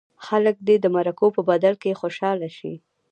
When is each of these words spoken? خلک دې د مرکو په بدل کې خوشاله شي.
خلک 0.25 0.55
دې 0.67 0.75
د 0.81 0.85
مرکو 0.95 1.25
په 1.35 1.41
بدل 1.49 1.73
کې 1.81 1.97
خوشاله 2.01 2.49
شي. 2.57 2.73